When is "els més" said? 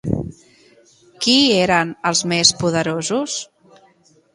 2.13-2.57